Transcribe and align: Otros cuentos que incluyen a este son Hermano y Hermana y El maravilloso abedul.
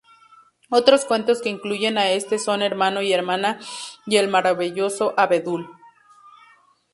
Otros 0.71 1.05
cuentos 1.05 1.43
que 1.43 1.49
incluyen 1.49 1.99
a 1.99 2.09
este 2.09 2.39
son 2.39 2.63
Hermano 2.63 3.03
y 3.03 3.13
Hermana 3.13 3.59
y 4.07 4.17
El 4.17 4.29
maravilloso 4.29 5.13
abedul. 5.15 5.69